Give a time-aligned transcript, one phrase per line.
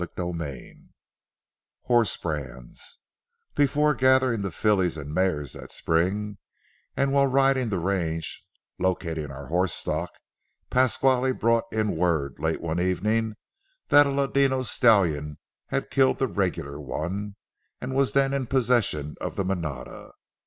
[0.03, 0.79] CHAPTER XIX
[1.83, 2.97] HORSE BRANDS
[3.53, 6.39] Before gathering the fillies and mares that spring,
[6.97, 8.43] and while riding the range,
[8.79, 10.09] locating our horse stock,
[10.71, 13.35] Pasquale brought in word late one evening
[13.89, 15.37] that a ladino stallion
[15.67, 17.35] had killed the regular one,
[17.79, 20.13] and was then in possession of the manada.